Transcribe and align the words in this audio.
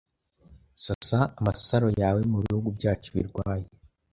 sasa 0.85 1.19
amasaro 1.39 1.87
yawe 2.01 2.19
Mubihugu 2.31 2.67
byacu 2.77 3.09
birwaye 3.15 3.65